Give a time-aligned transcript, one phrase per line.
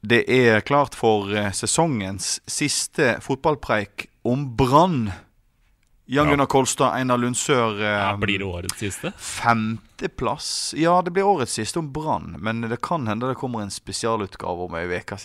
[0.00, 5.08] Det er klart for eh, sesongens siste fotballpreik om Brann.
[6.08, 7.80] Jan Gunnar Kolstad, Einar Lundsør.
[7.82, 9.10] eh, Ja, blir det årets siste?
[9.18, 10.74] Femteplass.
[10.76, 12.36] Ja, det blir årets siste om Brann.
[12.38, 15.18] Men det kan hende det kommer en spesialutgave om ei uke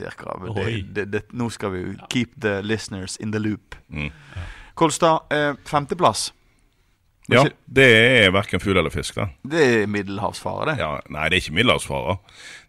[1.12, 3.76] det, nå skal vi jo keep the listeners in the loop.
[3.90, 4.10] Mm.
[4.76, 6.32] Kolstad, eh, femteplass.
[7.32, 9.30] Ja, det er verken fugl eller fisk, da.
[9.48, 10.80] Det er middelhavsfare, det.
[10.82, 12.18] Ja, nei, det er ikke middelhavsfarer.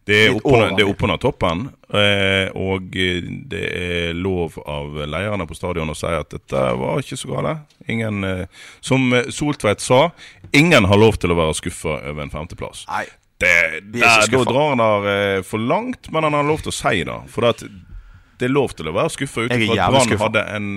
[0.04, 1.62] Det er oppunder det er toppen,
[1.96, 7.00] eh, og eh, det er lov av lederne på stadion å si at dette var
[7.00, 7.54] ikke så gale.
[7.88, 10.10] Ingen, eh, som Soltveit sa,
[10.52, 12.84] ingen har lov til å være skuffa over en femteplass.
[12.92, 13.06] Nei.
[13.40, 13.54] Det,
[13.98, 17.16] ikke da drar han der for langt, men han har lov til å si det.
[17.32, 20.68] For det er lov til å være skuffa ut er ifra at Brann hadde en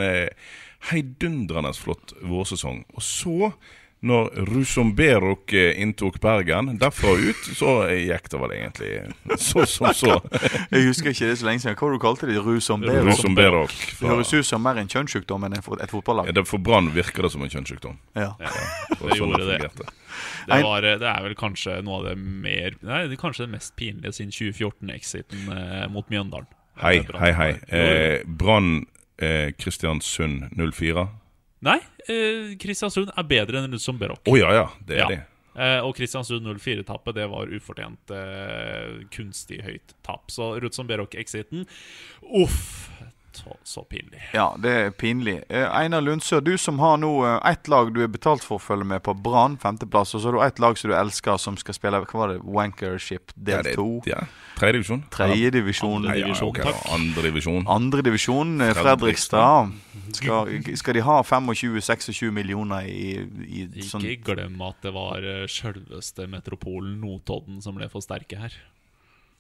[0.89, 2.81] heidundrende flott vårsesong.
[2.95, 3.52] Og så,
[4.08, 8.91] når Rusomberok eh, inntok Bergen, derfra ut, så gikk det vel egentlig
[9.41, 10.17] så som så.
[10.73, 11.77] Jeg husker ikke det så lenge siden.
[11.77, 12.39] Hva det du kalte det?
[12.44, 13.11] Rusomberok?
[13.11, 13.77] Rusomberok.
[13.99, 16.31] Det høres ut som mer en kjønnssykdom enn et fotballag.
[16.31, 17.97] Ja, For Brann virker det som en kjønnssykdom.
[18.17, 18.33] Ja.
[18.41, 19.58] ja det sånn gjorde det.
[19.58, 19.89] fungerte.
[20.48, 23.52] Det, var, det er vel kanskje noe av det mer Nei, det er kanskje det
[23.54, 26.48] mest pinlige siden 2014-exiten eh, mot Mjøndalen.
[26.77, 27.52] Hei, Eh, hei, hei.
[27.67, 28.86] Eh, Brann
[29.17, 31.08] eh, Kristiansund 04.
[31.65, 34.21] Nei, eh, Kristiansund er bedre enn Rudsom Berok.
[34.29, 34.67] Oh, ja, ja.
[34.85, 35.07] Det er Ja.
[35.09, 35.23] det.
[35.57, 40.29] Eh, og Kristiansund 04-tappet det var ufortjent eh, kunstig høyt tap.
[40.29, 41.65] Så Rudsom Berok-exiten
[42.21, 42.89] Uff,
[43.37, 44.21] så, så pinlig.
[44.33, 45.37] Ja, det er pinlig.
[45.49, 48.64] Eh, Einar Lundsør, du som har nå eh, ett lag du er betalt for å
[48.64, 51.58] følge med på, Brann, femteplass, og så har du ett lag som du elsker, som
[51.59, 53.89] skal spille hva var det, Wankership del to.
[54.09, 54.25] ja.
[54.58, 55.03] Tredjedivisjon?
[55.14, 56.08] Tredjedivisjon.
[56.09, 57.67] Andredivisjon.
[57.70, 59.75] Andredivisjon, eh, Fredrikstad.
[60.17, 60.49] Skal,
[60.80, 66.95] skal de ha 25-26 millioner i, i sånn Ikke glem at det var sjølveste metropolen
[67.04, 68.55] Notodden som ble for sterke her.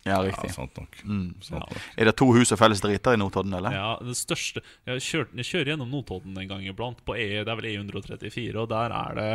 [0.07, 0.51] Ja, Ja, riktig.
[0.55, 0.97] sant nok.
[1.03, 1.35] Mm.
[1.43, 1.77] Sant nok.
[1.97, 3.75] Er det to hus og felles driter i Notodden, eller?
[3.75, 7.51] Ja, det største Jeg, kjørt, jeg kjører gjennom Notodden en gang iblant, på E, det
[7.51, 9.31] er vel E134, og der er det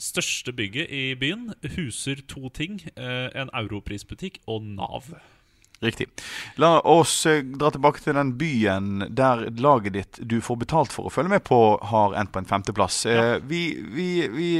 [0.00, 1.50] største bygget i byen.
[1.76, 2.80] Huser to ting.
[2.96, 5.10] Eh, en europrisbutikk og Nav.
[5.80, 6.06] Riktig.
[6.60, 11.08] La oss eh, dra tilbake til den byen der laget ditt du får betalt for
[11.08, 11.60] å følge med på,
[11.92, 13.04] har endt på en femteplass.
[13.08, 13.38] Ja.
[13.40, 14.50] vi, vi, vi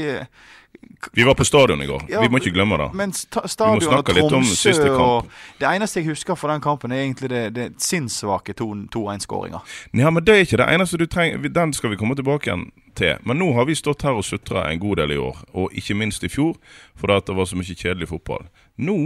[1.13, 2.01] Vi var på stadion i går.
[2.09, 2.89] Ja, Vi må ikke glemme det.
[2.93, 7.29] Men sta stadion og Tromsø og Det eneste jeg husker fra den kampen, er egentlig
[7.29, 9.61] det, det sinnssvake 2-1-skåringa.
[9.97, 11.49] Ja, men det er ikke det eneste du trenger.
[11.49, 13.17] Den skal vi komme tilbake igjen til.
[13.25, 15.97] Men nå har vi stått her og sutra en god del i år, og ikke
[15.97, 16.55] minst i fjor,
[16.95, 18.47] fordi det var så mye kjedelig fotball.
[18.77, 18.97] Nå,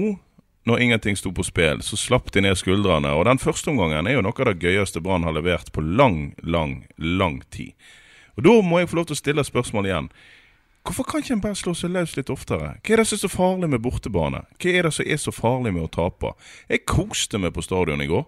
[0.66, 3.12] når ingenting sto på spill, så slapp de ned skuldrene.
[3.14, 6.34] Og den første omgangen er jo noe av det gøyeste Brann har levert på lang,
[6.44, 7.76] lang, lang tid.
[8.36, 10.10] Og da må jeg få lov til å stille spørsmålet spørsmål igjen.
[10.86, 12.76] Hvorfor kan ikke en bare slå seg løs litt oftere?
[12.86, 14.44] Hva er det som er så farlig med bortebane?
[14.62, 16.36] Hva er det som er så farlig med å tape?
[16.70, 18.28] Jeg koste meg på stadion i går.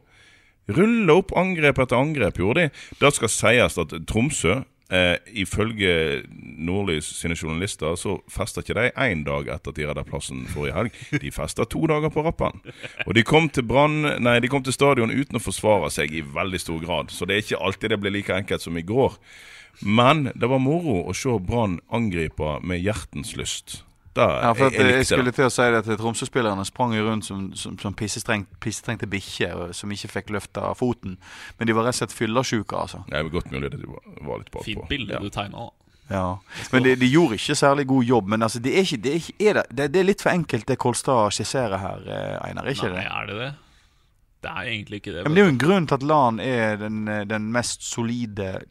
[0.73, 2.71] Rulle opp angrep etter angrep, gjorde de.
[2.99, 4.55] Det skal sies at Tromsø,
[4.89, 6.23] eh, ifølge
[6.57, 10.75] Nordlys sine journalister, så festa ikke de én dag etter at de redda plassen forrige
[10.75, 10.97] helg.
[11.21, 12.57] De festa to dager på rappen.
[13.05, 16.25] Og de kom til brand, nei, de kom til stadion uten å forsvare seg i
[16.25, 17.13] veldig stor grad.
[17.13, 19.13] Så det er ikke alltid det blir like enkelt som i går.
[19.81, 23.83] Men det var moro å se Brann angripe med hjertens lyst.
[24.17, 26.95] Det, Ja, for at jeg, jeg jeg skulle til å si det at Tromsø-spillerne sprang
[27.05, 31.19] rundt som, som, som pissestreng- pissetrengte bikkjer som ikke fikk løfta foten.
[31.59, 33.03] Men de var rett og slett fyllesyke, altså.
[33.11, 34.63] Det er godt mulig at de var, var litt bakpå.
[34.65, 35.19] Fint bilde Ja.
[35.21, 35.67] du tegna.
[36.09, 36.23] Ja.
[36.71, 38.27] Men de, de gjorde ikke særlig god jobb.
[38.33, 40.31] Men altså, det er, ikke, det, er ikke, er det, det, det er litt for
[40.33, 42.65] enkelt, det Kolstad skisserer her, eh, Einar.
[42.73, 43.05] Ikke Nei, det?
[43.11, 43.51] er det det?
[44.47, 45.23] Det er egentlig ikke det.
[45.27, 48.63] Men det er jo en grunn til at Lan er den, eh, den mest solide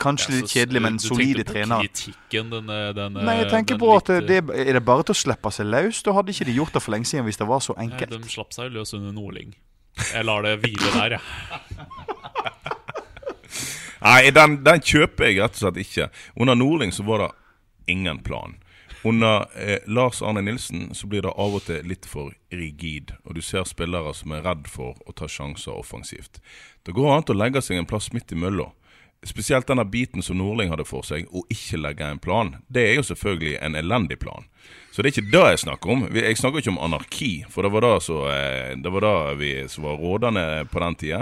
[0.00, 3.74] Kanskje litt kjedelig, men solide Du tenker tenkte på kritikken, den, eh, Nei, jeg tenker
[3.76, 6.02] den på at litt, det, er det bare til å slippe seg løs?
[6.06, 8.14] Da hadde ikke de gjort det for lenge siden hvis det var så enkelt.
[8.14, 9.56] Nei, de slapp seg løs under Nordling.
[9.98, 11.22] Jeg lar det hvile der, jeg.
[14.08, 16.08] Nei, den, den kjøper jeg rett og slett ikke.
[16.38, 17.30] Under Nordling så var det
[17.90, 18.58] ingen plan.
[19.06, 23.36] Under eh, Lars Arne Nilsen så blir det av og til litt for rigid, og
[23.38, 26.40] du ser spillere som er redd for å ta sjanser offensivt.
[26.82, 28.72] Det går an å legge seg en plass midt i mølla.
[29.26, 32.52] Spesielt denne biten som Nordling hadde for seg, å ikke legge en plan.
[32.70, 34.46] Det er jo selvfølgelig en elendig plan.
[34.92, 36.04] Så det er ikke det jeg snakker om.
[36.14, 39.50] Jeg snakker ikke om anarki, for det var det, så, eh, det var det vi
[39.68, 41.20] som var rådende på den tida.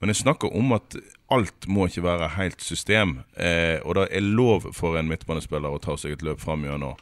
[0.00, 0.98] Men jeg snakker om at
[1.30, 3.20] alt må ikke være helt system.
[3.38, 6.98] Eh, og det er lov for en midtbanespiller å ta seg et løp fram gjennom.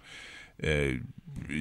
[0.61, 1.01] Eh,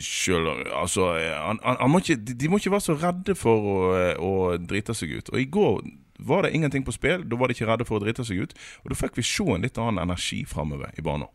[0.03, 3.77] selv, altså, han, han, må ikke, de, må ikke være så redde for å,
[4.19, 5.31] å drite seg ut.
[5.31, 5.81] Og i går
[6.23, 7.23] var det ingenting på spill.
[7.29, 8.53] Da var de ikke redde for å drite seg ut.
[8.83, 11.27] Og da fikk vi se en litt annen energi framover i banen.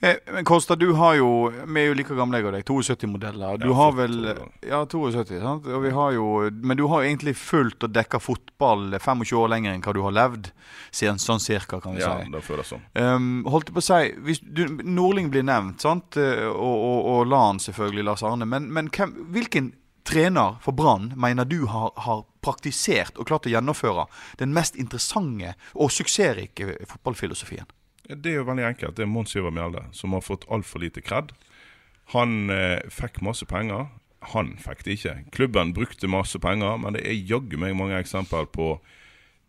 [0.00, 2.64] Eh, men Kosta, du har jo Vi er jo like gamle jeg og deg.
[2.64, 3.58] 72-modeller.
[3.58, 4.14] Du Ja, har vel
[4.62, 5.40] Ja, 72.
[5.42, 5.66] sant?
[5.66, 9.48] Og vi har jo, men du har jo egentlig fulgt og dekka fotball 25 år
[9.50, 10.52] lenger enn hva du har levd.
[10.94, 12.30] Siden, sånn cirka, kan vi Ja, si.
[12.30, 12.86] det føles sånn.
[12.94, 16.16] Um, holdt på å si hvis du, Nordling blir nevnt, sant?
[16.16, 18.46] Eh, Og, og, og Lan selvfølgelig, Lars Arne.
[18.46, 19.72] Men, men hvem, hvilken
[20.04, 24.06] trener for Brann mener du har, har praktisert og klart å gjennomføre
[24.40, 27.68] den mest interessante og suksessrike fotballfilosofien?
[28.08, 28.96] Det er jo veldig enkelt.
[28.96, 31.34] Det er Mons Ivar Mjelde, som har fått altfor lite kred.
[32.14, 33.90] Han eh, fikk masse penger.
[34.32, 35.16] Han fikk det ikke.
[35.36, 38.78] Klubben brukte masse penger, men det er jaggu meg mange eksempler på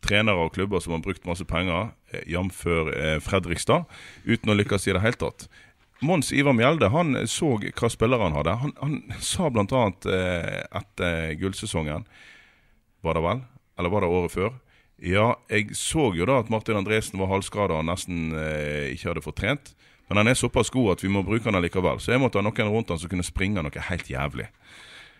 [0.03, 2.65] trenere og klubber som har brukt masse penger, eh, jf.
[2.67, 3.87] Eh, Fredrikstad,
[4.25, 5.47] uten å lykkes i det hele tatt.
[6.01, 8.55] Mons Ivar Mjelde han så hva spillere han hadde.
[8.61, 9.85] Han, han sa bl.a.
[10.07, 12.05] Eh, etter gullsesongen,
[13.05, 13.43] var det vel,
[13.79, 14.57] eller var det året før?
[14.99, 19.23] Ja, jeg så jo da at Martin Andresen var halvskada og nesten eh, ikke hadde
[19.23, 19.73] fått trent.
[20.09, 22.01] Men han er såpass god at vi må bruke han allikevel.
[22.01, 24.49] Så jeg måtte ha noen rundt han som kunne springe noe helt jævlig.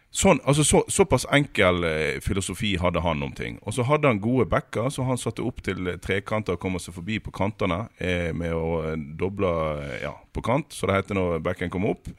[0.10, 3.60] Sånn, altså så, Såpass enkel eh, filosofi hadde han om ting.
[3.62, 6.80] Og så hadde han gode backer, så han satte opp til eh, trekanter og kom
[6.82, 9.52] seg forbi på kantene eh, med å eh, doble
[9.84, 12.10] eh, ja, på kant, så det heter når backen kom opp.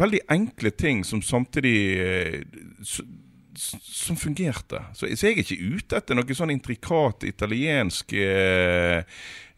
[0.00, 2.40] Veldig enkle ting som samtidig eh,
[3.56, 4.80] som fungerte.
[4.94, 9.04] Så, så jeg er ikke ute etter noe sånn intrikat italiensk eh,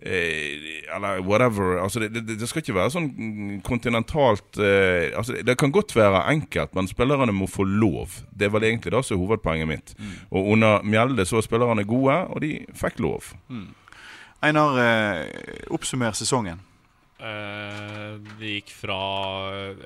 [0.01, 0.67] eh,
[0.97, 1.81] Eller whatever.
[1.83, 5.75] Altså det, det, det skal ikke være sånn mm, kontinentalt eh, altså det, det kan
[5.75, 8.21] godt være enkelt, men spillerne må få lov.
[8.31, 9.97] Det er vel egentlig det som er hovedpoenget mitt.
[10.31, 13.35] Og under Mjelde så var spillerne gode, og de fikk lov.
[14.45, 16.61] Einar, eh, oppsummer sesongen.
[17.17, 18.99] Eh, det gikk fra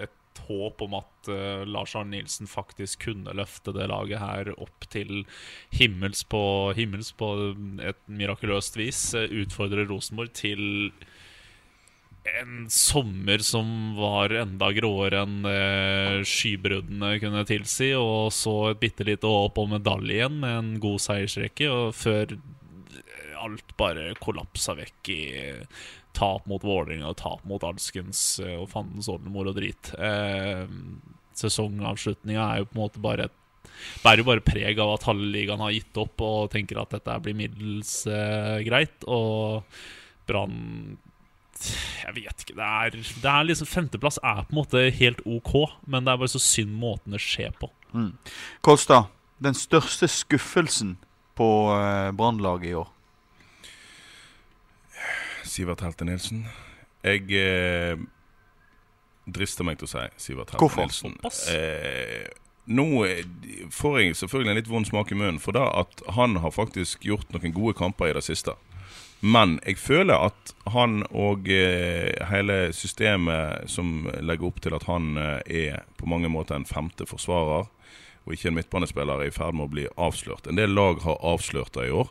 [0.03, 0.15] et
[0.51, 5.25] håp om at uh, Lars Arne Nilsen faktisk kunne løfte det laget her opp til
[5.75, 6.43] himmels på,
[6.77, 7.31] himmels på
[7.87, 9.03] et mirakuløst vis.
[9.15, 10.93] eh, utfordre Rosenborg til
[12.41, 19.07] en sommer som var enda gråere enn uh, skybruddene kunne tilsi, og så et bitte
[19.09, 22.37] lite håp om medalje igjen med en god seiersrekke, og før
[23.47, 25.23] alt bare kollapsa vekk i
[26.17, 29.93] tap mot Vålerenga tap mot alskens eh, og fandens oldemor og drit.
[29.99, 30.65] Eh,
[31.41, 33.37] sesongavslutninga er jo på en måte bare et
[34.03, 37.17] bærer jo bare preg av at halve ligaen har gitt opp og tenker at dette
[37.25, 39.07] blir middels eh, greit.
[39.09, 39.63] Og
[40.29, 40.99] Brann
[41.61, 42.57] Jeg vet ikke.
[42.59, 45.55] Det er, det er liksom Femteplass er på en måte helt OK,
[45.87, 47.71] men det er bare så synd måten det skjer på.
[48.65, 49.11] Kolstad,
[49.43, 50.97] den største skuffelsen
[51.39, 52.89] på eh, Brannlaget i år?
[55.51, 56.45] Sivert Helte Nilsen.
[57.03, 57.99] Jeg eh,
[59.27, 60.87] drister meg til å si Sivert Helte Hvorfor?
[60.87, 61.17] Nilsen.
[61.51, 62.29] Eh,
[62.71, 63.25] nå eh,
[63.75, 67.07] får jeg selvfølgelig en litt vond smak i munnen, for da at han har faktisk
[67.07, 68.55] gjort noen gode kamper i det siste.
[69.21, 75.19] Men jeg føler at han og eh, hele systemet som legger opp til at han
[75.21, 77.69] eh, er på mange måter en femte forsvarer,
[78.25, 80.49] og ikke en midtbanespiller, er i ferd med å bli avslørt.
[80.49, 82.09] En del lag har avslørt det i år.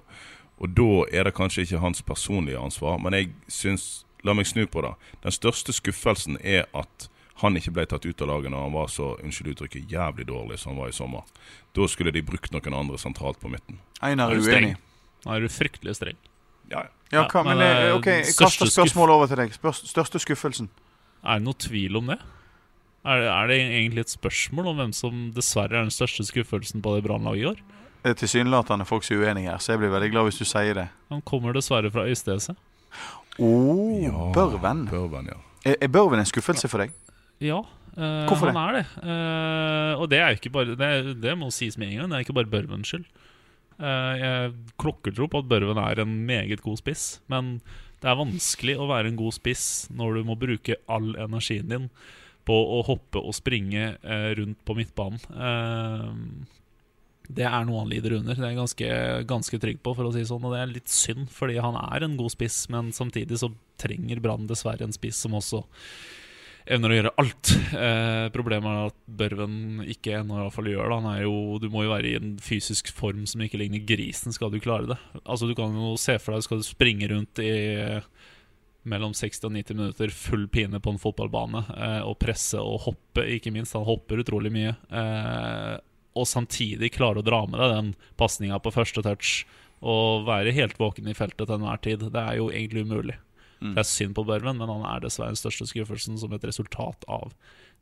[0.59, 3.89] Og da er det kanskje ikke hans personlige ansvar, men jeg syns
[4.27, 4.89] La meg snu på det.
[5.23, 7.05] Den største skuffelsen er at
[7.39, 10.57] han ikke ble tatt ut av laget når han var så unnskyld uttrykket, jævlig dårlig
[10.59, 11.23] som han var i sommer.
[11.75, 13.79] Da skulle de brukt noen andre sentralt på midten.
[14.03, 14.73] Einar Er uenig.
[15.23, 16.19] Nå er du fryktelig streng.
[16.69, 19.53] Ja, Ja, Ja, hva, men, men, eh, eh, ok, jeg kaster spørsmålet over til deg.
[19.55, 20.67] Spørs, største skuffelsen?
[21.23, 22.19] Er det noe tvil om det?
[23.01, 23.29] Er, det?
[23.31, 27.07] er det egentlig et spørsmål om hvem som dessverre er den største skuffelsen på det
[27.07, 27.63] brannlaget i år?
[28.03, 30.48] Det er tilsynelatende folk som er uenige her, så jeg blir veldig glad hvis du
[30.48, 30.88] sier det.
[31.12, 32.56] Han kommer dessverre fra Øystese.
[33.39, 34.88] Oh, Ja, Børven.
[34.88, 35.38] Børven, ja.
[35.65, 36.96] Er, er Børven en skuffelse for deg?
[37.44, 37.62] Ja,
[38.00, 38.86] Uh, Hvorfor han er det.
[39.01, 42.12] Uh, og det er ikke bare Det, det må sies med en gang.
[42.12, 43.08] Det er ikke bare Børvens skyld.
[43.79, 47.58] Uh, jeg klokkertro på at Børven er en meget god spiss, men
[48.00, 51.89] det er vanskelig å være en god spiss når du må bruke all energien din
[52.48, 55.20] på å hoppe og springe eh, rundt på midtbanen.
[57.29, 58.33] Det er noe han lider under.
[58.33, 58.93] Det er jeg ganske,
[59.29, 60.45] ganske trygg på, for å si sånn.
[60.48, 64.21] Og det er litt synd, fordi han er en god spiss, men samtidig så trenger
[64.24, 65.62] Brann dessverre en spiss som også
[66.69, 67.51] evner å gjøre alt.
[67.79, 71.13] Eh, problemet er at Børven ikke ennå i hvert fall gjør det.
[71.24, 74.59] Jo, du må jo være i en fysisk form som ikke ligner grisen, skal du
[74.62, 75.00] klare det.
[75.24, 77.53] Altså Du kan jo se for deg skal du springe rundt i
[78.89, 83.25] mellom 60 og 90 minutter full pine på en fotballbane eh, og presse og hoppe,
[83.36, 83.75] ikke minst.
[83.77, 84.74] Han hopper utrolig mye.
[84.89, 85.75] Eh,
[86.17, 87.89] og samtidig klare å dra med deg den
[88.19, 89.43] pasninga på første touch
[89.79, 92.03] og være helt våken i feltet til enhver tid.
[92.11, 93.15] Det er jo egentlig umulig.
[93.59, 93.73] Mm.
[93.75, 97.05] Det er synd på Børven, men han er dessverre den største skuffelsen som et resultat
[97.11, 97.33] av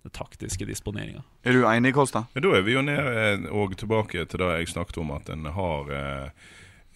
[0.05, 1.23] den taktiske disponeringa.
[1.43, 2.29] Er du enig, Kolstad?
[2.35, 5.29] Ja, da er vi jo ned eh, og tilbake til det jeg snakket om, at
[5.33, 6.45] en har eh,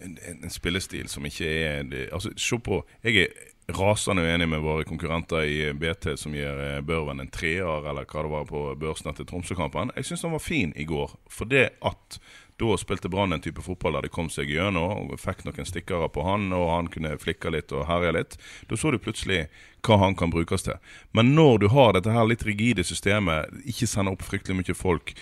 [0.02, 4.60] en, en, en spillestil som ikke er Altså, se på Jeg er rasende uenig med
[4.60, 8.62] våre konkurrenter i BT som gir eh, Børven en treer, eller hva det var på
[8.78, 9.92] børsen etter Tromsø-kampen.
[9.96, 12.18] Jeg syns han var fin i går, for det at
[12.60, 16.08] da spilte Brann en type fotball der de kom seg gjennom og fikk noen stikkere
[16.12, 18.36] på han, og han kunne flikke litt og herje litt.
[18.70, 19.46] Da så du plutselig
[19.82, 20.76] hva han kan brukes til.
[21.16, 25.14] Men når du har dette her litt rigide systemet, ikke sender opp fryktelig mye folk,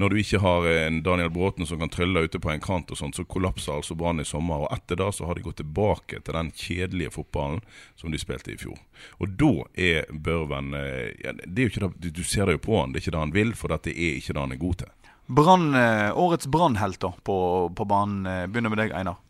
[0.00, 2.98] når du ikke har en Daniel Bråten som kan trylle ute på en kant, og
[2.98, 4.64] sånt, så kollapser altså Brann i sommer.
[4.64, 7.60] Og etter det så har de gått tilbake til den kjedelige fotballen
[8.00, 8.80] som de spilte i fjor.
[9.22, 12.64] Og da er Børven eh, ja, det er jo ikke det, Du ser det jo
[12.66, 14.62] på han, det er ikke det han vil, for dette er ikke det han er
[14.64, 14.90] god til.
[15.38, 17.36] Brann, eh, årets brannhelt da, på,
[17.76, 18.26] på banen.
[18.26, 19.20] eh, Begynner med deg, Einar.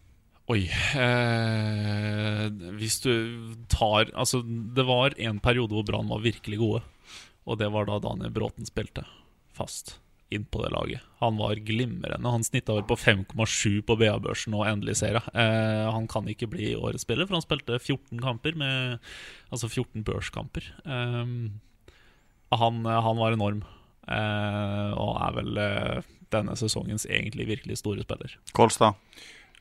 [0.52, 0.66] Oi
[1.00, 3.12] eh, Hvis du
[3.72, 6.82] tar Altså, det var en periode hvor Brann var virkelig gode.
[7.44, 9.04] Og det var da Daniel Bråten spilte
[9.54, 9.98] fast
[10.36, 11.04] inn på det laget.
[11.22, 12.30] Han var glimrende.
[12.30, 15.22] Han snitta over på 5,7 på BA-børsen og endelig serie.
[15.32, 18.98] Eh, han kan ikke bli årets spiller, for han spilte 14 kamper med
[19.54, 20.66] Altså 14 børskamper.
[20.84, 21.24] Eh,
[22.54, 23.62] han, han var enorm.
[24.04, 28.36] Eh, og er vel eh, denne sesongens egentlig virkelig store spiller.
[28.56, 28.98] Kolstad.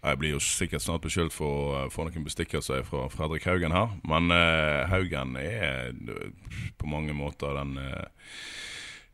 [0.04, 3.94] Jeg blir jo sikkert snart beskyldt for å få noen bestikkelser fra Fredrik Haugen her.
[4.04, 7.78] Men uh, Haugen er uh, på mange måter den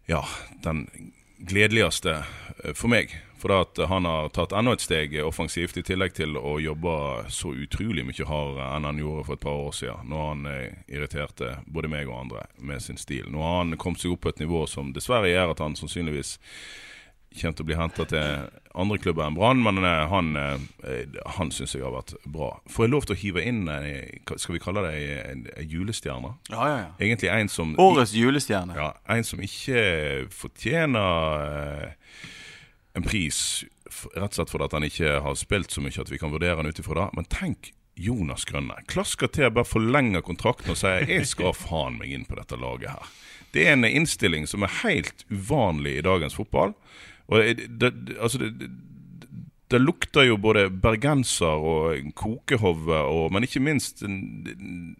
[0.10, 0.24] Ja,
[0.66, 0.88] den
[1.40, 2.22] gledeligste
[2.74, 3.16] for meg.
[3.40, 6.96] For at han har tatt enda et steg offensivt, i tillegg til å jobbe
[7.32, 10.10] så utrolig mye hardere enn han gjorde for et par år siden.
[10.12, 10.50] Når han
[10.92, 13.30] irriterte både meg og andre med sin stil.
[13.32, 16.36] Nå har han kommet seg opp på et nivå som dessverre gjør at han sannsynligvis
[17.36, 20.32] kommer til å bli henta til andre klubber enn Brann, men han,
[21.36, 22.52] han syns jeg har vært bra.
[22.70, 23.62] Får jeg lov til å hive inn
[24.40, 24.94] skal vi kalle det
[25.60, 26.36] ei julestjerne?
[26.50, 26.90] Ja, ja, ja.
[27.02, 28.78] Egentlig en som Årets julestjerne.
[28.78, 29.84] Ja, En som ikke
[30.34, 31.96] fortjener
[32.98, 33.64] en pris,
[34.16, 36.70] rett og slett fordi han ikke har spilt så mye at vi kan vurdere han
[36.70, 37.10] ut ifra det.
[37.18, 38.78] Men tenk Jonas Grønne.
[38.90, 42.94] Klasker til bare forlenge kontrakten og si jeg skal faen meg inn på dette laget
[42.96, 43.10] her.
[43.54, 46.76] Det er en innstilling som er helt uvanlig i dagens fotball.
[47.30, 48.70] Og det, det, altså det,
[49.70, 54.96] det, lukter jo både bergenser og kokehove, og, men ikke minst en,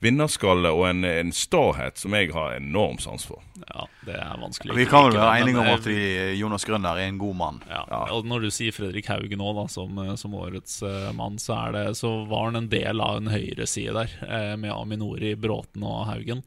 [0.00, 3.42] vinnerskalle og en, en stahet som jeg har enorm sans for.
[3.66, 6.00] Ja, det er vanskelig Vi kan vel være enige om at vi,
[6.40, 7.60] Jonas Grønner er en god mann.
[7.68, 8.00] Ja, ja.
[8.16, 11.84] og Når du sier Fredrik Haugen da, som, som, årets uh, mann, så, er det,
[12.00, 16.42] så var han en del av en høyreside der, uh, med Aminori, Bråten og Haugen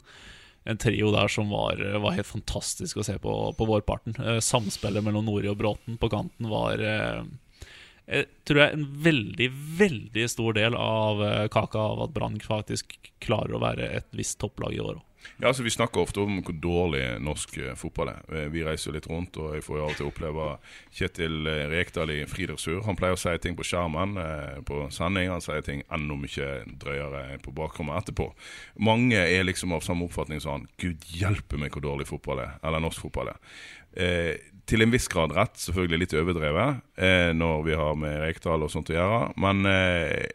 [0.63, 4.15] en trio der som var, var, helt fantastisk å se på på vårparten.
[4.19, 7.23] Eh, samspillet mellom Nori og Bråten på kanten var eh,
[8.03, 12.97] jeg tror jeg en veldig, veldig stor del av eh, kaka av at Brann faktisk
[13.23, 15.03] klarer å være et visst topplag i år òg.
[15.39, 18.21] Ja, altså Vi snakker ofte om hvor dårlig norsk eh, fotball er.
[18.31, 20.47] Eh, vi reiser litt rundt, og jeg får jo av og til oppleve
[20.93, 22.83] Kjetil eh, Rekdal i friidrettsur.
[22.87, 24.15] Han pleier å si ting på skjermen
[24.67, 25.31] på sending.
[25.33, 26.49] Han sier ting enda mye
[26.83, 28.29] drøyere på bakrommet etterpå.
[28.83, 30.67] Mange er liksom av samme oppfatning som han.
[30.81, 32.57] Gud hjelpe meg hvor dårlig fotball er.
[32.63, 33.41] Eller norsk fotball er.
[33.93, 38.63] Eh, til en viss grad rett, selvfølgelig litt overdrevet, eh, når vi har med Rekdal
[38.63, 39.19] og sånt å gjøre.
[39.43, 40.31] Men eh,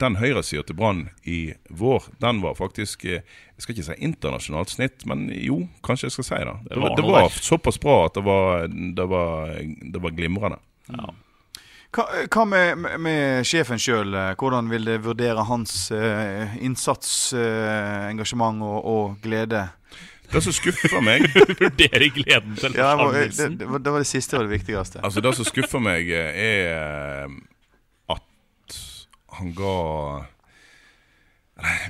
[0.00, 3.22] den høyresida til Brann i vår, den var faktisk eh,
[3.58, 6.56] Jeg skal ikke si internasjonalt snitt, men jo, kanskje jeg skal si det.
[6.70, 9.56] Det var, det var såpass bra at det var, det var,
[9.94, 10.60] det var glimrende.
[10.92, 11.08] Ja.
[11.90, 14.14] Hva, hva med, med, sjefen sjøl?
[14.38, 19.64] Hvordan vil det vurdere hans uh, innsats, uh, engasjement og, og, glede?
[20.28, 21.24] Det som skuffer meg
[21.64, 25.00] Vurdere gleden til ja, det, det, det, var det siste og det viktigste.
[25.02, 27.32] Altså Det som skuffer meg, er
[29.38, 29.78] han ga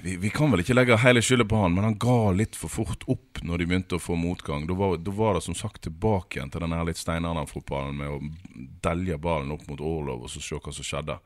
[0.03, 2.73] vi, vi, kan vel ikke legge hele skylda på han, men han ga litt for
[2.73, 4.65] fort opp når de begynte å få motgang.
[4.69, 8.15] Da var, da var det som sagt tilbake igjen til den her litt steinalderfotballen med
[8.15, 11.19] å delje ballen opp mot Orlov og så se hva som skjedde.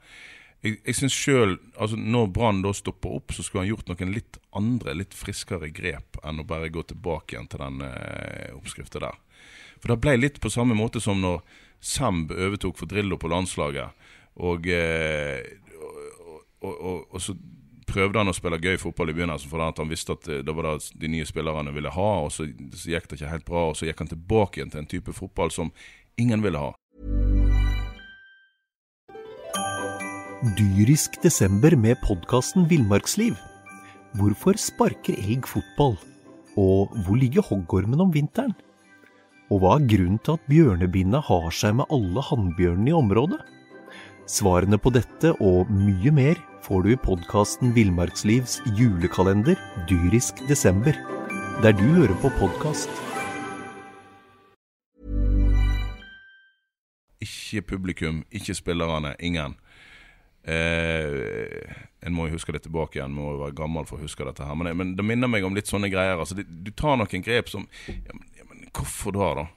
[0.62, 4.14] Jeg, jeg synes selv, altså Når Brann da stopper opp, så skulle han gjort noen
[4.14, 9.02] litt andre, litt friskere grep enn å bare gå tilbake igjen til den eh, oppskrifta
[9.02, 9.18] der.
[9.78, 11.42] For det ble litt på samme måte som når
[11.82, 13.90] Semb overtok for Drillo på landslaget.
[14.42, 15.42] Og, eh,
[16.62, 17.34] og, og, og, så
[17.88, 20.68] prøvde han å spille gøy fotball i begynnelsen fordi han visste at eh, det var
[20.70, 22.10] det de nye spillerne ville ha.
[22.26, 24.84] Og så, så gikk det ikke helt bra, og så gikk han tilbake igjen til
[24.84, 25.72] en type fotball som
[26.20, 26.72] ingen ville ha.
[30.58, 33.36] Dyrisk desember med podkasten Villmarksliv.
[34.18, 35.94] Hvorfor sparker elg fotball?
[36.58, 38.52] Og hvor ligger hoggormen om vinteren?
[39.52, 43.38] Og hva er grunnen til at bjørnebinna har seg med alle hannbjørnene i området?
[44.28, 49.58] Svarene på dette og mye mer får du i podkasten Villmarkslivs julekalender
[49.90, 50.94] Dyrisk desember,
[51.62, 52.90] der du hører på podkast.
[57.22, 59.56] Ikke publikum, ikke spillerne, ingen.
[60.44, 64.26] Eh, en må jo huske det tilbake igjen, må jo være gammel for å huske
[64.26, 64.54] dette her.
[64.58, 66.14] Men, men det minner meg om litt sånne greier.
[66.18, 69.48] Altså, det, du tar noen grep som ja, men, ja, men Hvorfor da, da?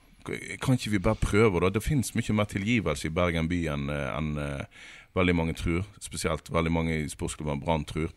[0.59, 1.69] Kan ikke vi bare prøve, da?
[1.69, 4.85] Det fins mye mer tilgivelse i Bergen by enn en, uh,
[5.15, 5.85] veldig mange tror.
[6.03, 8.11] Spesielt veldig mange i sportsklubben Brann tror.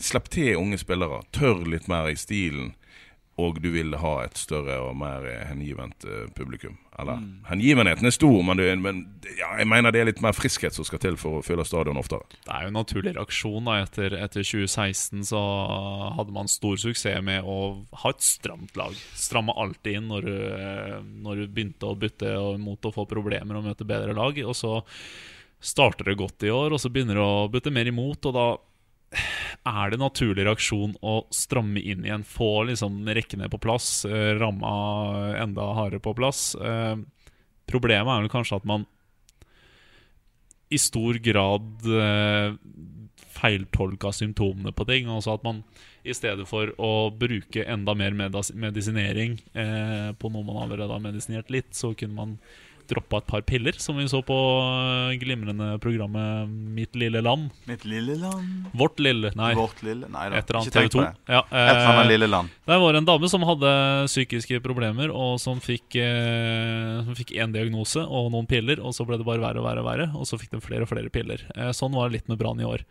[0.00, 1.22] Slipp til unge spillere.
[1.34, 2.74] Tør litt mer i stilen.
[3.34, 6.76] Og du vil ha et større og mer hengivent uh, publikum.
[7.02, 7.30] Eller mm.
[7.48, 10.86] hengivenheten er stor, men, du, men ja, jeg mener det er litt mer friskhet som
[10.86, 12.22] skal til for å fylle stadion oftere.
[12.46, 13.66] Det er jo en naturlig reaksjon.
[13.66, 15.42] da Etter, etter 2016 så
[16.14, 17.58] hadde man stor suksess med å
[18.04, 18.94] ha et stramt lag.
[19.18, 20.38] Stramme alltid inn når du,
[21.26, 24.38] når du begynte å bytte mot å få problemer og møte bedre lag.
[24.46, 24.76] Og så
[25.60, 28.46] starter det godt i år, og så begynner det å bytte mer imot, og da
[29.64, 32.24] er det naturlig reaksjon å stramme inn igjen?
[32.26, 34.74] Få liksom rekkene på plass, eh, ramma
[35.40, 36.54] enda hardere på plass?
[36.54, 36.96] Eh,
[37.70, 38.86] problemet er vel kanskje at man
[40.74, 42.56] i stor grad eh,
[43.34, 45.08] feiltolka symptomene på ting.
[45.10, 45.62] Altså at man
[46.04, 51.52] i stedet for å bruke enda mer medisinering eh, på noe man allerede har medisinert
[51.52, 52.38] litt, så kunne man
[52.90, 57.50] droppa et par piller, som vi så på eh, glimrende programmet Mitt lille land.
[57.68, 60.40] Mitt lille land Vårt lille Nei, Vårt lille, nei da.
[60.40, 61.06] et eller annet TV 2.
[61.30, 62.52] Ja, eh, et eller lille land.
[62.68, 63.72] Der var en dame som hadde
[64.10, 69.06] psykiske problemer, og som fikk eh, Som fikk én diagnose og noen piller, og så
[69.08, 71.12] ble det bare verre og verre, og verre, og så fikk de flere og flere
[71.12, 71.44] piller.
[71.56, 72.84] Eh, sånn var det litt med Brann i år.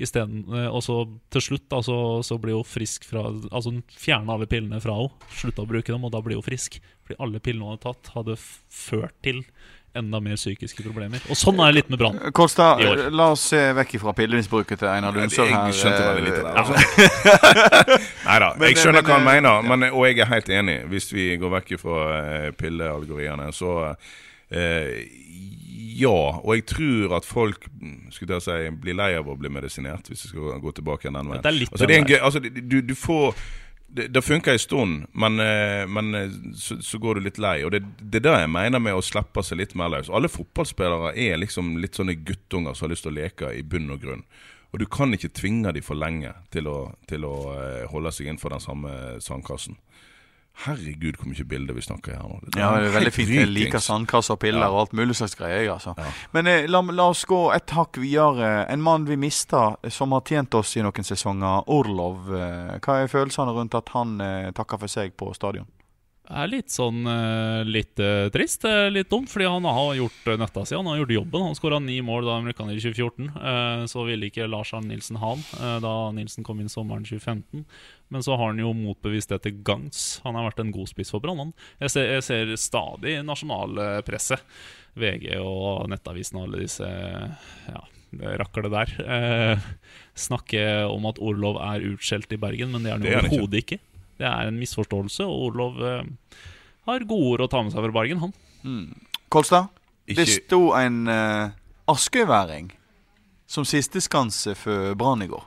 [0.00, 3.82] Isteden, eh, og så til slutt da, så, så blir hun frisk fra Altså hun
[3.92, 6.80] fjerna alle pillene fra henne, slutta å bruke dem, og da blir hun frisk.
[7.04, 9.44] Fordi alle pillene hun hadde tatt, hadde ført til
[9.94, 11.22] enda mer psykiske problemer.
[11.30, 12.18] Og sånn er det litt med Brann.
[12.36, 15.66] Kolstad, la oss se vekk fra pillemisbruket til Einar Lundsør her.
[15.70, 16.60] Jeg skjønte veldig lite der.
[16.62, 16.76] Altså.
[18.28, 20.76] Nei da, jeg skjønner hva han mener, men, og jeg er helt enig.
[20.92, 22.04] Hvis vi går vekk fra
[22.60, 24.94] pillealgoriene, så uh,
[25.98, 27.66] ja, og jeg tror at folk
[28.14, 31.32] skulle jeg si, blir lei av å bli medisinert, hvis vi skal gå tilbake den
[31.32, 31.42] veien.
[31.42, 33.34] Det er litt altså, det er en, altså, du, du, får
[33.90, 37.56] det, det funker en stund, men, eh, men eh, så, så, går du litt lei.
[37.66, 40.12] Og det, det er det jeg mener med å slippe seg litt mer løs.
[40.12, 43.90] Alle fotballspillere er liksom litt sånne guttunger som har lyst til å leke i bunn
[43.90, 44.24] og grunn.
[44.70, 46.78] Og du kan ikke tvinge dem for lenge til å,
[47.10, 48.92] til å eh, holde seg innenfor den samme
[49.24, 49.80] sandkassen.
[50.60, 52.38] Herregud, hvor mye bilder vi snakker her nå.
[52.44, 53.32] Det ja, det er veldig fint.
[53.32, 54.68] Jeg liker sandkasser og piller ja.
[54.68, 55.70] og alt mulig slags greier.
[55.72, 55.94] Altså.
[55.96, 56.12] Ja.
[56.36, 58.66] Men eh, la, la, oss gå et hakk videre.
[58.68, 61.64] En mann vi mista, som har tjent oss i noen sesonger.
[61.72, 62.28] Orlov.
[62.36, 65.68] Eh, hva er følelsene rundt at han eh, takker for seg på stadion?
[66.30, 70.28] Det er litt sånn uh, litt uh, trist, uh, litt dumt, fordi han har gjort
[70.38, 70.76] nøtta si.
[70.78, 71.46] Han har gjort jobben.
[71.48, 73.88] Han skåra ni mål da ned i 2014.
[73.90, 77.64] så ville ikke Lars Arne Nilsen ha han da Nilsen kom inn sommeren 2015.
[78.10, 80.20] Men så har han jo motbevist det til gangs.
[80.24, 81.52] Han har vært en god spiss for Brann.
[81.82, 84.46] Jeg, jeg, ser stadig nasjonalpresset.
[84.98, 87.82] VG og Nettavisen og alle disse ja,
[88.40, 88.94] raklet der.
[89.04, 89.68] Eh,
[90.14, 93.78] snakke om at Orlov er utskjelt i Bergen, men det er han overhodet ikke.
[94.20, 96.02] Det er en misforståelse, og Olof eh,
[96.88, 98.34] har gode ord å ta med seg fra Bergen, han.
[98.64, 98.90] Mm.
[99.32, 99.70] Kolstad,
[100.10, 101.52] det sto en uh,
[101.88, 102.72] askøyværing
[103.50, 105.46] som sisteskanse for Brann i går.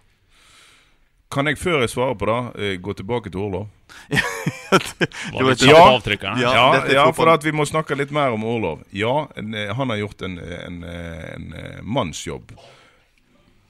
[1.33, 3.67] Kan jeg før jeg svarer på det, eh, gå tilbake til Orlov?
[4.09, 8.83] du vet, ja, ja, ja, ja, for at vi må snakke litt mer om Orlov.
[8.93, 12.53] Ja, en, han har gjort en, en, en, mannsjobb.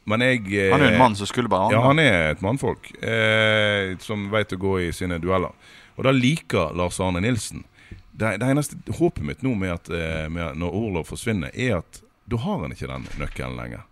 [0.10, 2.90] Men jeg Han er jo en mann som skulle bare Ja, han er et mannfolk.
[3.04, 5.54] Eh, som veit å gå i sine dueller.
[5.96, 7.64] Og da liker Lars Arne Nilsen.
[8.12, 12.04] Det, det eneste håpet mitt nå med at eh, med når Orlov forsvinner, er at
[12.30, 13.88] da har han ikke den nøkkelen lenger.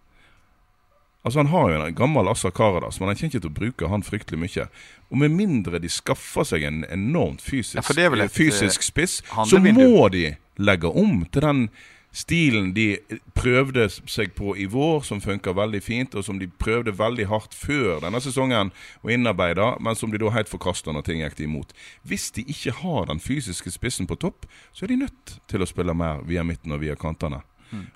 [1.24, 3.89] Altså Han har jo en gammel Assa Karadas, men han kommer ikke til å bruke
[3.91, 4.67] han fryktelig mye.
[5.12, 10.08] Og med mindre de skaffer seg en enormt fysisk, ja, et, fysisk spiss, så må
[10.13, 11.67] de legge om til den
[12.12, 12.97] stilen de
[13.38, 17.56] prøvde seg på i vår, som funker veldig fint, og som de prøvde veldig hardt
[17.58, 21.47] før denne sesongen å innarbeide, men som de da helt forkasta når ting gikk de
[21.47, 21.71] imot.
[22.08, 25.69] Hvis de ikke har den fysiske spissen på topp, så er de nødt til å
[25.69, 27.43] spille mer via midten og via kantene.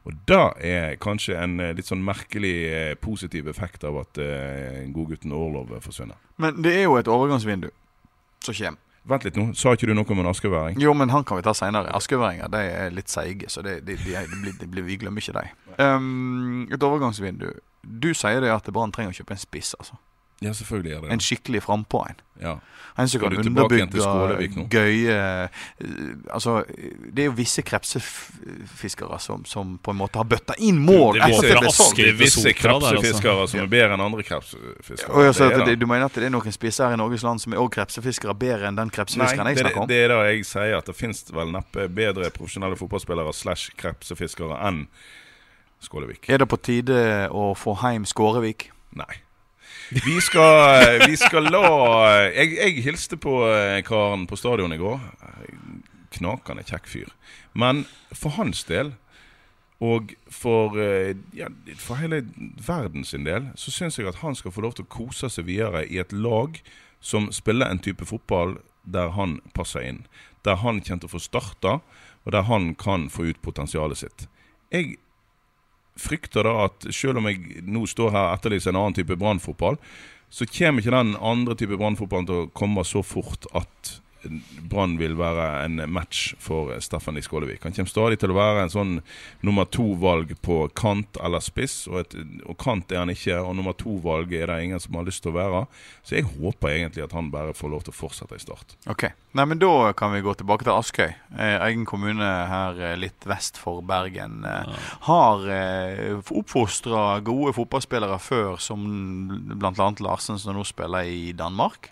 [0.07, 4.85] Og da er kanskje en eh, litt sånn merkelig eh, positiv effekt av at eh,
[4.95, 6.19] godgutten Orlov forsvinner.
[6.41, 7.67] Men det er jo et overgangsvindu
[8.45, 8.81] som kommer.
[9.05, 10.79] Vent litt nå, sa ikke du noe om en askeværing?
[10.81, 11.91] Jo, men han kan vi ta seinere.
[11.93, 15.21] Askeværinger de er litt seige, så det, de, de, de, blir- de, blir- vi glemmer
[15.21, 15.51] ikke dem.
[15.77, 17.51] Um, et overgangsvindu.
[17.85, 19.99] Du sier det at Brann trenger å kjøpe en spiss, altså.
[20.43, 22.17] Ja, selvfølgelig er det En skikkelig frampå en.
[22.41, 22.57] Ja.
[22.99, 25.47] En som kan underbygge gøye eh,
[26.33, 26.63] Altså,
[27.15, 31.25] det er jo visse krepsefiskere som, som på en måte har bøtta inn mål Det
[31.25, 31.39] det
[31.95, 32.59] Det er visse altså.
[32.59, 35.11] krepsefiskere som er bedre enn andre krepsefiskere.
[35.11, 37.53] Og jeg Det du mener at det er noen spisser her i Norges land som
[37.53, 39.87] er også krepsefiskere bedre enn den krepsefiskeren jeg snakker om?
[39.91, 44.59] det er det jeg sier at det finnes vel neppe bedre profesjonelle fotballspillere slash krepsefiskere
[44.67, 44.87] enn
[45.83, 46.29] Skålevik.
[46.29, 48.71] Er det på tide å få hjem Skårevik?
[48.95, 49.24] Nei.
[49.89, 51.67] Vi skal, vi skal la
[52.33, 55.01] jeg, jeg hilste på eh, karen på stadion i går.
[56.15, 57.11] Knakende kjekk fyr.
[57.53, 57.83] Men
[58.15, 58.93] for hans del,
[59.83, 62.23] og for, eh, ja, for hele
[62.67, 65.45] verden sin del, så syns jeg at han skal få lov til å kose seg
[65.49, 66.61] videre i et lag
[66.99, 70.05] som spiller en type fotball der han passer inn.
[70.45, 71.79] Der han til å få starta,
[72.25, 74.27] og der han kan få ut potensialet sitt.
[74.71, 74.97] Jeg
[75.99, 79.79] frykter da at selv om jeg nå står her og etterlyser en annen type brannfotball,
[80.29, 83.99] så kommer ikke den andre type brannfotballen til å komme så fort at
[84.69, 87.63] Brann vil være en match for Steffen Lie Skålevik.
[87.63, 88.93] Han kommer stadig til å være en sånn
[89.45, 91.83] nummer to-valg på kant eller spiss.
[91.91, 95.07] Og, et, og kant er han ikke, og nummer to-valg er det ingen som har
[95.07, 95.65] lyst til å være.
[96.05, 98.77] Så jeg håper egentlig at han bare får lov til å fortsette i start.
[98.91, 101.09] Ok, Nei, men Da kan vi gå tilbake til Askøy.
[101.35, 104.45] Eh, egen kommune her eh, litt vest for Bergen.
[104.47, 104.77] Ja.
[105.09, 108.85] Har eh, oppfostra gode fotballspillere før, som
[109.51, 109.89] bl.a.
[109.99, 111.91] Larsen, som nå spiller i Danmark.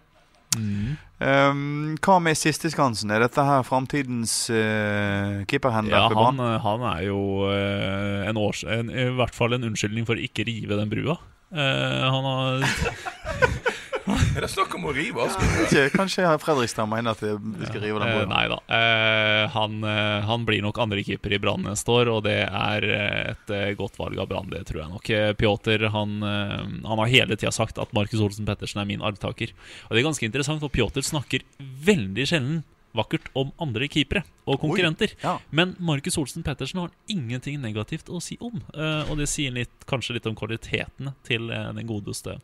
[0.57, 3.11] Um, hva med siste skansen?
[3.13, 8.91] Er dette her framtidens uh, keeperhender Ja, han, han er jo uh, en års, en,
[8.91, 11.17] i hvert fall en unnskyldning for å ikke rive den brua.
[11.53, 12.65] Uh, han har
[14.35, 15.25] Er det snakk om å rive
[15.63, 18.33] Ikke, Kanskje Fredrikstad mener at vi skal rive den Eh, broen?
[18.33, 18.57] nei da.
[18.77, 22.87] Eh, han, eh, han blir nok andrekeeper i Brann neste år, og det er
[23.33, 25.11] et godt valg av Brann, det tror jeg nok.
[25.39, 29.53] Pjotr han, han har hele tida sagt at Markus Olsen Pettersen er min arvtaker.
[29.87, 31.45] Og det er ganske interessant, for Pjotr snakker
[31.87, 32.63] veldig sjelden
[32.93, 35.15] vakkert om andre keepere og konkurrenter.
[35.23, 35.37] ja.
[35.49, 38.61] Men Markus Olsen Pettersen har ingenting negativt å si om.
[38.75, 42.37] Uh, og det sier litt, kanskje litt om kvalitetene til uh, den godeste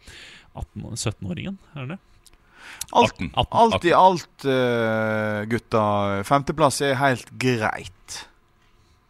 [0.56, 1.60] 17-åringen.
[1.76, 2.00] Er det det?
[2.94, 3.30] Alt, 18.
[3.36, 3.60] 18.
[3.62, 5.84] alt i alt, uh, gutta.
[6.28, 8.26] Femteplass er helt greit.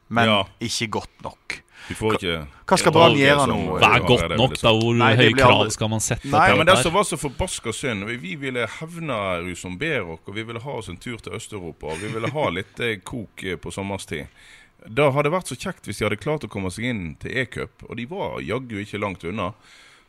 [0.10, 0.39] Men Ja.
[0.60, 1.62] ikke godt nok.
[1.89, 2.36] Vi får ikke
[2.69, 3.58] Hva skal Brann gjøre nå?
[3.82, 4.73] Hva er godt nok, da?
[4.78, 7.08] Hvor Nei, det høye krav aldri- skal man sette Nei, Ja, men det som var
[7.10, 10.97] så forbaska synd Vi vi ville hevne Rusom Berok, og vi ville ha oss en
[11.02, 11.88] tur til Øst-Europa.
[11.95, 14.28] Og vi ville ha litt eh, kok eh, på sommerstid.
[14.86, 17.34] Da hadde det vært så kjekt hvis de hadde klart å komme seg inn til
[17.41, 19.49] E-cup, og de var jaggu ikke langt unna.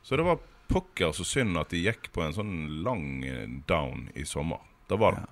[0.02, 0.38] Så det var
[0.70, 2.52] pokker så synd at de gikk på en sånn
[2.84, 4.60] lang eh, down i sommer.
[4.90, 5.24] Da var det.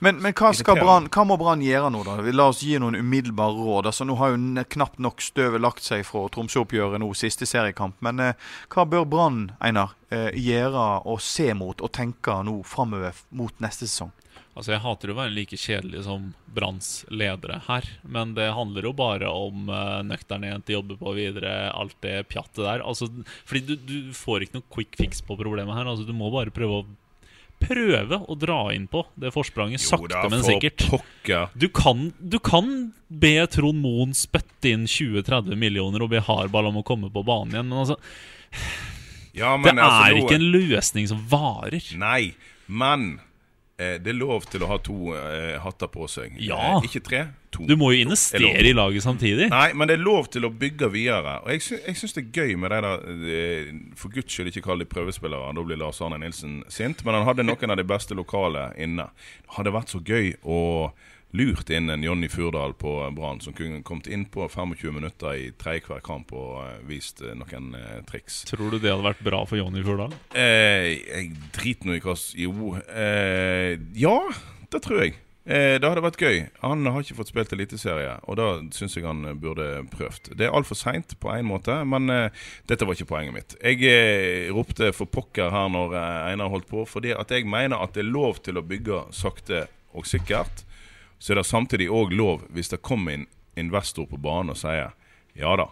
[0.00, 0.52] Men, men hva.
[0.78, 2.18] Brann, hva må Brann gjøre nå, da?
[2.32, 3.90] La oss gi noen umiddelbare råd.
[3.90, 7.98] Altså, nå har jo knapt nok støvet lagt seg fra Tromsø-oppgjøret nå, siste seriekamp.
[8.04, 13.18] Men eh, hva bør Brann, Einar, eh, gjøre og se mot og tenke nå framover
[13.36, 14.14] mot neste sesong?
[14.58, 18.90] Altså Jeg hater å være like kjedelig som Branns ledere her, men det handler jo
[18.98, 22.82] bare om uh, nøkternhet, jobbe på videre, alt det pjattet der.
[22.82, 23.06] Altså,
[23.46, 25.86] fordi du, du får ikke noe quick fix på problemet her.
[25.86, 26.88] Altså Du må bare prøve å
[27.58, 30.84] Prøve å dra inn på det forspranget Jo sakte, da, men sikkert.
[30.92, 31.48] pokker.
[31.58, 32.68] Du kan, du kan
[33.08, 37.56] be Trond Moen spytte inn 20-30 millioner og be hardball om å komme på banen
[37.56, 37.98] igjen, men altså
[39.36, 40.22] Ja, Det altså, er noe...
[40.24, 41.84] ikke en løsning som varer.
[42.00, 42.32] Nei,
[42.66, 43.18] men
[44.02, 46.34] det er lov til å ha to eh, hatter på seg.
[46.42, 46.58] Ja.
[46.78, 47.20] Eh, ikke tre,
[47.54, 47.62] to.
[47.68, 49.46] Du må jo er investere i laget samtidig.
[49.52, 51.36] Nei, men det er lov til å bygge videre.
[51.44, 54.50] Og jeg, sy jeg syns det er gøy med de der eh, For guds skyld,
[54.50, 57.04] ikke kall de prøvespillere, da blir Lars Arne Nilsen sint.
[57.06, 59.06] Men han hadde noen av de beste lokale inne.
[59.46, 60.58] Det hadde vært så gøy å
[61.36, 65.50] lurt inn en Jonny Furdal på Brann, som kunne kommet inn på 25 minutter i
[65.60, 68.42] tredje hver kamp og eh, vist eh, noen eh, triks.
[68.48, 70.14] Tror du det hadde vært bra for Jonny Furdal?
[70.32, 74.14] Eh, jeg driter nå i hva Jo, eh, ja,
[74.72, 75.18] det tror jeg.
[75.48, 76.38] Eh, det hadde vært gøy.
[76.64, 80.32] Han har ikke fått spilt eliteserie, og da syns jeg han burde prøvd.
[80.36, 82.08] Det er altfor seint på en måte, men
[82.68, 83.56] dette var ikke poenget mitt.
[83.64, 88.04] Jeg ropte for pokker her når Einar holdt på, fordi at jeg mener at det
[88.04, 90.64] er lov til å bygge sakte og sikkert.
[91.18, 93.26] Så er det samtidig òg lov, hvis det kommer en
[93.58, 94.94] investor på banen og sier
[95.38, 95.68] ja da,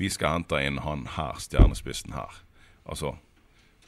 [0.00, 2.40] vi skal hente inn han her, stjernespissen her.
[2.88, 3.14] Altså,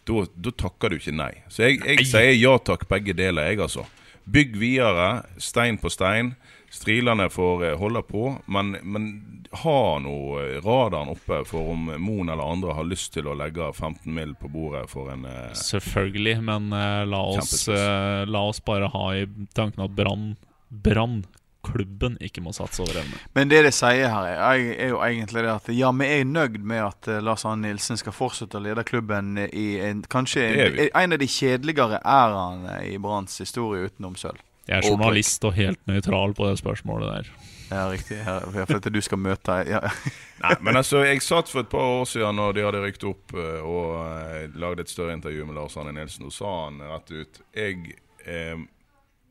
[0.09, 1.33] da, da takker du ikke nei.
[1.49, 3.87] Så jeg, jeg sier ja takk, begge deler, jeg, altså.
[4.25, 6.35] Bygg videre, stein på stein.
[6.73, 9.09] Strilene får eh, holde på, men, men
[9.53, 13.67] ha nå eh, radaren oppe for om Moen eller andre har lyst til å legge
[13.73, 14.35] 15 mill.
[14.35, 19.05] på bordet for en eh, Selvfølgelig, men uh, la, oss, eh, la oss bare ha
[19.19, 20.33] i tanken at Brann
[20.73, 23.21] Brannklubben ikke må satse over evne.
[23.37, 26.59] Men det de sier her, er, er jo egentlig det at ja, vi er nøyd
[26.65, 30.81] med at eh, Lars Arne Nilsen skal fortsette å lede klubben i en, kanskje en,
[30.89, 34.41] en av de kjedeligere æraene i Branns historie utenom sølv.
[34.69, 37.33] Jeg er journalist og helt nøytral på det spørsmålet der.
[37.73, 38.19] Ja, riktig.
[38.21, 39.81] Jeg at du skal møte ja.
[40.45, 43.35] Nei, men altså, jeg satt for et par år siden når de hadde rykt opp
[43.39, 47.13] eh, og eh, lagde et større intervju med Lars Arne Nilsen, og sa han rett
[47.15, 48.61] ut Jeg eh,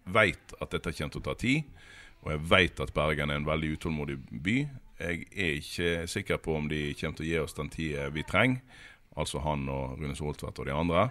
[0.05, 1.67] veit at dette kommer til å ta tid,
[2.21, 4.57] og jeg veit at Bergen er en veldig utålmodig by.
[5.01, 8.25] Jeg er ikke sikker på om de kommer til å gi oss den tida vi
[8.27, 8.61] trenger,
[9.17, 11.09] altså han og Rune Soltvedt og de andre.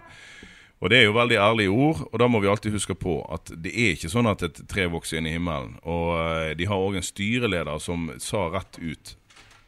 [0.81, 3.51] Og det er jo veldig ærlige ord, og da må vi alltid huske på at
[3.53, 5.75] det er ikke sånn at et tre vokser inn i himmelen.
[5.85, 9.17] Og eh, de har òg en styreleder som sa rett ut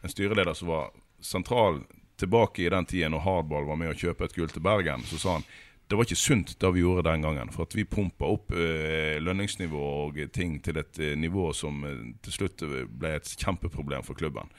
[0.03, 0.89] En styreleder som var
[1.23, 1.77] sentral
[2.19, 5.05] tilbake i den tida når Hardball var med å kjøpe et gull til Bergen.
[5.07, 5.45] Så sa han
[5.87, 7.51] det var ikke sunt det vi gjorde den gangen.
[7.53, 12.01] For at vi pumpa opp eh, lønningsnivå og ting til et eh, nivå som eh,
[12.23, 14.49] til slutt ble et kjempeproblem for klubben.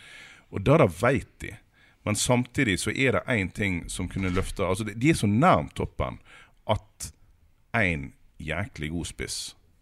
[0.55, 1.55] Og det da veit de.
[2.05, 5.75] Men samtidig så er det én ting som kunne løfte Altså, de er så nærmt
[5.75, 6.21] toppen
[6.69, 7.13] at
[7.75, 9.39] én jæklig god spiss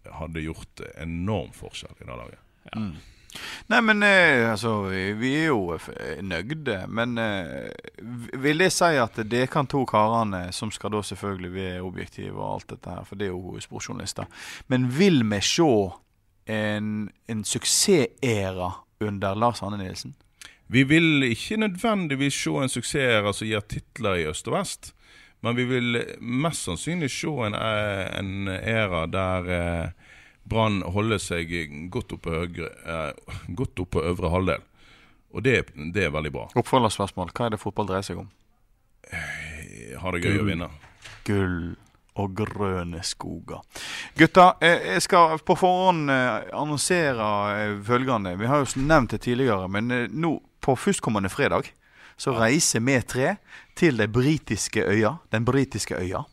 [0.07, 2.38] hadde gjort enorm forskjell i det laget.
[3.73, 6.83] Nei, men eh, altså vi, er jo eh, nøgde.
[6.88, 7.71] Men eh,
[8.42, 12.49] vil det si at det kan to karene, som skal da selvfølgelig være objektive og
[12.55, 14.29] alt dette her, for det er jo sportsjournalister,
[14.73, 15.71] men vil vi se
[16.53, 20.16] en, en suksessæra under Lars Arne Nilsen?
[20.73, 24.92] Vi vil ikke nødvendigvis se en suksessæra som gir titler i øst og vest,
[25.42, 29.92] men vi vil mest sannsynlig se en, en æra der
[30.48, 31.52] Brann holder seg
[31.92, 34.64] godt oppe, høyre, eh, godt oppe på øvre halvdel.
[35.33, 35.57] Og det,
[35.94, 36.48] det er veldig bra.
[36.61, 37.31] Oppfølgerspørsmål.
[37.33, 38.28] Hva er det fotball dreier seg om?
[40.02, 40.68] Ha det gøy å vinne.
[41.24, 41.74] Gull
[42.20, 43.62] og grønne skoger.
[44.18, 48.37] Gutta, eh, jeg skal på forhånd eh, annonsere eh, følgende.
[48.37, 51.72] Vi har jo nevnt det tidligere, men eh, nå på førstkommende fredag
[52.20, 53.37] så reiser vi tre
[53.78, 55.16] til de britiske øya.
[55.33, 56.26] Den britiske øya.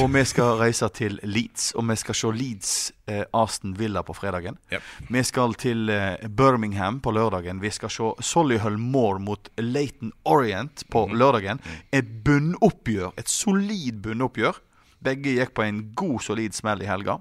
[0.00, 2.72] Og vi skal reise til Leeds, og vi skal se Leeds
[3.10, 4.56] eh, Aston Villa på fredagen.
[4.72, 4.88] Yep.
[5.12, 7.60] Vi skal til eh, Birmingham på lørdagen.
[7.60, 11.60] Vi skal se Solihull Moor mot Leighton Orient på lørdagen.
[11.92, 13.12] Et bunnoppgjør.
[13.20, 14.62] Et solid bunnoppgjør.
[15.02, 17.18] Begge gikk på en god, solid smell i helga.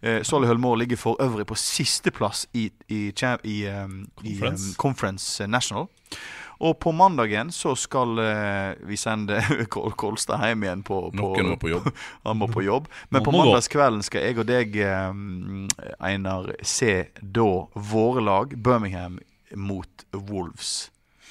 [0.00, 4.74] Eh, Solihull Moor ligger for øvrig på sisteplass i, i, i, i, um, i Conference.
[4.78, 5.90] Conference National.
[6.58, 9.40] Og på mandagen så skal eh, vi sende
[10.00, 11.90] Kolstad hjem igjen på, på Noen må på jobb.
[12.28, 12.88] Han må på jobb.
[13.12, 19.20] Men på mandagskvelden skal jeg og deg, eh, Einar, se da våre lag, Birmingham
[19.54, 20.88] mot Wolves.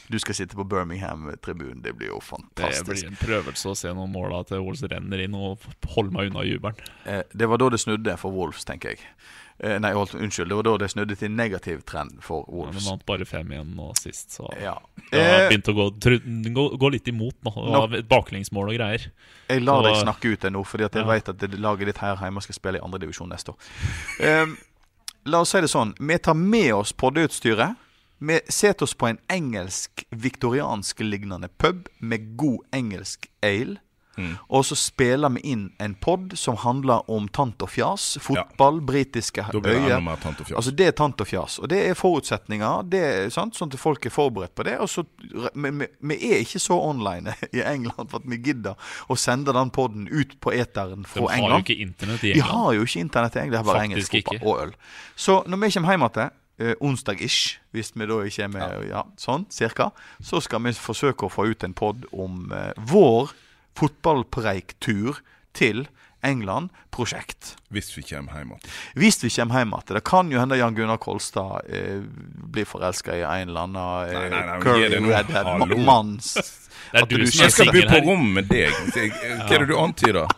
[0.10, 1.82] Du skal sitte på Birmingham-tribunen.
[1.82, 2.86] Det blir jo fantastisk.
[2.86, 5.58] Det blir en prøvelse å se noen måla til Wolves renner inn og
[5.96, 6.76] holde meg unna jubelen.
[7.06, 9.00] Eh, det var da det snudde for Wolves, tenker jeg.
[9.58, 10.50] Eh, nei, unnskyld.
[10.52, 12.90] Det var da det snudde til negativ trend for Ja, men Wolves.
[12.90, 14.78] vant bare fem igjen nå sist, så Ja.
[15.12, 15.86] det har Eh, begynt å gå,
[16.54, 17.94] gå, gå litt imot nå.
[17.98, 19.08] Et baklengsmål og greier.
[19.50, 21.04] Jeg lar Så- deg snakke ut det nå, fordi jeg Ja.
[21.08, 24.44] vet at det laget ditt her hjemme skal spille i andredivisjon neste år.
[24.44, 24.58] um,
[25.26, 25.96] la oss si det sånn.
[26.00, 27.76] Vi tar med oss poddeutstyret.
[28.20, 33.78] Vi setter oss på en engelsk, viktoriansk-lignende pub med god engelsk ale.
[34.18, 34.38] Mm.
[34.48, 38.14] Og så spiller vi inn en pod som handler om tant og fjas.
[38.24, 40.16] Fotball, britiske Da blir det øyer.
[40.24, 40.56] tant og fjas.
[40.56, 41.58] Altså Det er tant og fjas.
[41.60, 42.84] Og det er forutsetninger.
[42.88, 44.78] Det er sant, Sånn at folk er forberedt på det.
[44.80, 45.04] Og så,
[45.54, 48.80] vi, vi, vi er ikke så online i England for at vi gidder
[49.12, 51.68] å sende den poden ut på eteren De fra har jo England.
[51.68, 53.66] ikke internett i De har jo ikke internett i England.
[53.66, 54.48] Det er bare engelsk fotball ikke.
[54.48, 54.74] og øl.
[55.16, 59.04] Så når vi kommer hjem igjen, eh, onsdag-ish, hvis vi da ikke er med, ja.
[59.20, 59.92] sånn cirka,
[60.24, 63.34] så skal vi forsøke å få ut en pod om eh, vår
[63.76, 65.22] fotballpreiktur
[65.56, 65.88] til
[66.26, 67.56] England-prosjekt.
[67.70, 68.72] Hvis vi kommer hjem igjen.
[68.98, 69.96] Hvis vi kommer hjem igjen.
[69.96, 72.02] Det kan jo hende Jan Gunnar Kolstad eh,
[72.56, 75.52] blir forelska i en eller annen eh, curly redhead
[75.86, 76.18] mann.
[76.92, 78.04] Det er du du som er Jeg skal bo på her.
[78.08, 78.74] rom med deg.
[78.96, 80.34] Hva er det du antyder?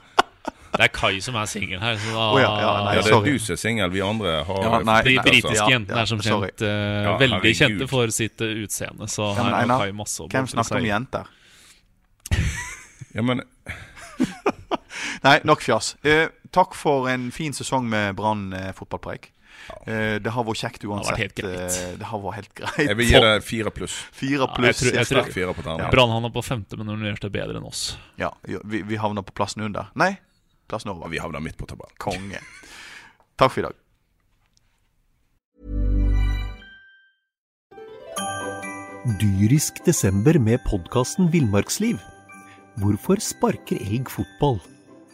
[0.78, 1.98] Det er Kai som er singel her.
[2.02, 3.94] Så da, oh, ja, ja, nei, Ja, det er du som er singel.
[3.94, 6.74] Vi andre har Ja, nei, De britiske altså, jentene ja, er som kjent uh,
[7.08, 9.10] Ja, veldig kjente for sitt uh, utseende.
[9.12, 11.34] Så Ja, men her har Kai masse å Hvem snakker om jenter?
[13.18, 13.42] Ja, men
[15.26, 15.96] Nei, nok fjas.
[16.06, 19.32] Uh, takk for en fin sesong med Brann eh, fotballpreik.
[19.88, 21.36] Eh, det har vært kjekt uansett.
[21.36, 22.78] Det har, Eh, det har vært helt greit.
[22.88, 23.96] Jeg vil gi deg fire pluss.
[24.22, 24.82] Fire Ja, pluss.
[24.82, 25.92] jeg tror- jeg tror-.
[25.92, 27.98] Brann havna på femte, men nominerte bedre enn oss.
[28.18, 29.90] Ja, ja, vi, vi havner på plassen under.
[29.96, 30.18] Nei,
[30.70, 31.12] plassen over.
[31.12, 31.96] Vi havner midt på tabellen.
[32.02, 32.42] Konge.
[33.40, 33.84] Takk for i dag.
[39.22, 41.96] Dyrisk desember med podkasten Villmarksliv.
[42.82, 44.60] Hvorfor sparker elg fotball?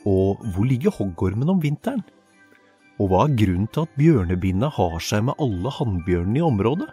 [0.10, 2.02] Og hvor ligger hoggormen om vinteren?
[2.98, 6.90] Og hva er grunnen til at bjørnebinna har seg med alle hannbjørnene i området?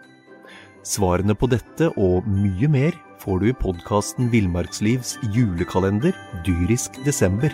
[0.87, 7.53] Svarene på dette og mye mer får du i podkasten Villmarkslivs julekalender Dyrisk desember,